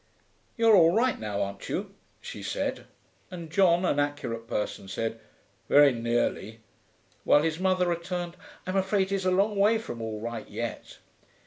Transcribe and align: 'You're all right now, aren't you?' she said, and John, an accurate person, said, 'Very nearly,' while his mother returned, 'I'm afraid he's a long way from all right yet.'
'You're 0.57 0.73
all 0.75 0.95
right 0.95 1.19
now, 1.19 1.43
aren't 1.43 1.69
you?' 1.69 1.93
she 2.21 2.41
said, 2.41 2.87
and 3.29 3.51
John, 3.51 3.85
an 3.85 3.99
accurate 3.99 4.47
person, 4.47 4.87
said, 4.87 5.19
'Very 5.69 5.93
nearly,' 5.93 6.61
while 7.23 7.43
his 7.43 7.59
mother 7.59 7.85
returned, 7.85 8.35
'I'm 8.65 8.77
afraid 8.77 9.11
he's 9.11 9.25
a 9.25 9.29
long 9.31 9.55
way 9.57 9.77
from 9.77 10.01
all 10.01 10.19
right 10.19 10.49
yet.' 10.49 10.97